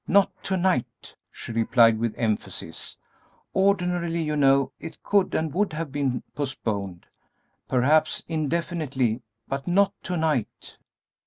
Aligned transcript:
"Not 0.07 0.31
to 0.45 0.57
night," 0.57 1.13
she 1.31 1.51
replied, 1.51 1.99
with 1.99 2.15
emphasis; 2.17 2.97
"ordinarily, 3.55 4.23
you 4.23 4.35
know, 4.35 4.71
it 4.79 5.03
could 5.03 5.35
and 5.35 5.53
would 5.53 5.73
have 5.73 5.91
been 5.91 6.23
postponed, 6.33 7.05
perhaps 7.67 8.23
indefinitely, 8.27 9.21
but 9.47 9.67
not 9.67 9.93
to 10.05 10.17
night!" 10.17 10.75